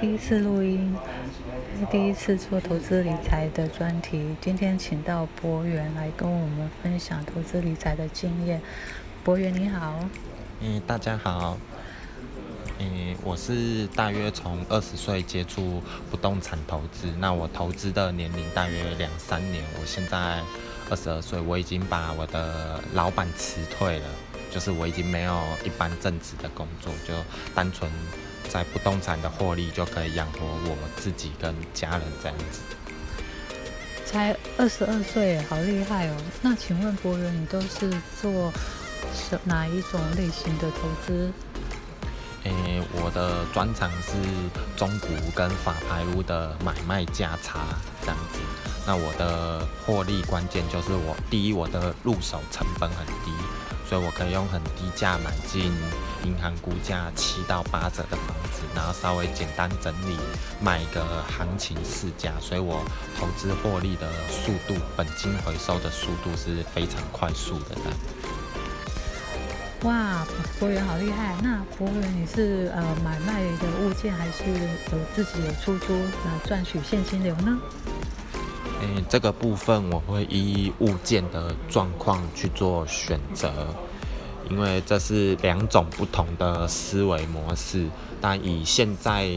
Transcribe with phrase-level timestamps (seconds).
[0.00, 0.96] 第一次录音，
[1.90, 4.34] 第一次做投资理财的专题。
[4.40, 8.62] 今天请到博源来跟我们分享投资理财的经验。
[9.22, 9.98] 博源你好。
[10.60, 11.58] 嗯，大家好。
[12.78, 19.62] 嗯，我是大约从二十岁接触不动产投资，那我投资的年龄大约两三年。
[19.78, 20.40] 我现在
[20.88, 24.06] 二十二岁，我已经把我的老板辞退了，
[24.50, 27.12] 就是我已经没有一般正职的工作，就
[27.54, 27.90] 单纯。
[28.54, 32.60] 在不动产的获利就可以养活我自己跟家人这样子。
[34.06, 36.16] 才二十二岁，好厉害哦！
[36.40, 37.90] 那请问博源，你都是
[38.22, 38.52] 做
[39.12, 41.32] 什哪一种类型的投资？
[42.44, 42.83] 诶，我
[43.14, 44.12] 的专长是
[44.76, 47.60] 中古跟法拍屋的买卖价差
[48.02, 48.40] 这样子。
[48.86, 53.32] 那我的获利关键就是我第一，我的入手成本很低。
[53.86, 55.70] 所以我可以用很低价买进
[56.24, 60.16] 银行估价七到八折的房子，然后稍微简单整理，
[60.58, 62.82] 卖个行情市价，所以我
[63.18, 67.76] 投资获利的速度、本金回收的速度是非常快速的。
[69.84, 70.26] 哇，
[70.58, 71.36] 博源好厉害！
[71.42, 74.42] 那博源你是呃买卖的物件，还是
[74.90, 75.92] 有自己有出租，
[76.24, 77.58] 那赚取现金流呢？
[78.80, 83.52] 嗯，这个部分我会依物件的状况去做选择，
[84.48, 87.86] 因为这是两种不同的思维模式。
[88.22, 89.28] 但以现在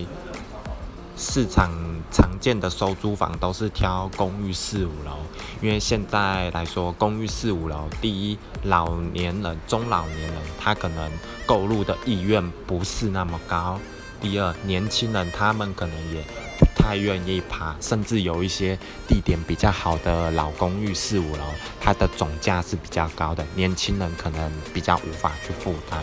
[1.18, 1.72] 市场
[2.12, 5.18] 常见的收租房都是挑公寓四五楼，
[5.62, 11.12] 因为现在来说，公寓四五楼，第一，老年人、中老年人他可能
[11.46, 13.80] 购入的意愿不是那么高；
[14.22, 16.22] 第二，年轻人他们可能也
[16.60, 16.68] 不。
[16.80, 18.80] 太愿意爬，甚至有一些
[19.10, 21.44] 地点比较好的老公寓四五楼，
[21.82, 26.02] 它的总价是比较高的，年轻人可能比较无法去负担。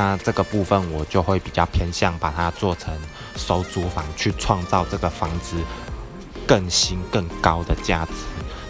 [0.00, 2.90] 那这个部分我就会比较偏向把它做成
[3.36, 5.56] 收租房，去创造这个房子
[6.46, 8.12] 更新更高的价值。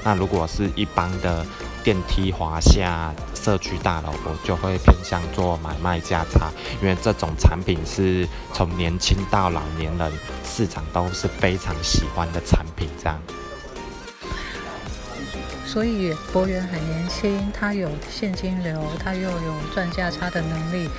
[0.02, 1.46] 那如果是一般的
[1.84, 3.14] 电梯华夏。
[3.32, 6.50] 社区大楼，我就会偏向做买卖价差，
[6.82, 10.12] 因为这种产品是从年轻到老年人
[10.44, 13.18] 市场都是非常喜欢的产品，这样。
[15.72, 20.90] 所以博元很年轻，他有现金流，他又有赚价差的能力，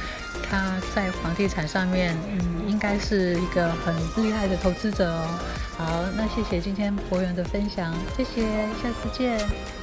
[0.50, 3.94] 他在房地产上面，嗯，应该是一个很
[4.24, 5.28] 厉害的投资者哦。
[5.78, 8.44] 好，那谢谢今天博元的分享，谢谢，
[8.82, 9.81] 下次见。